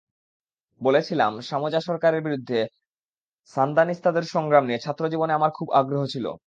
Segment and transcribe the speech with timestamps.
[0.81, 2.59] বলেছিলাম সামোজা সরকারের বিরুদ্ধে
[3.55, 6.25] সান্দানিস্তাদের সংগ্রাম নিয়ে ছাত্রজীবনে আমার খুব আগ্রহ ছিল।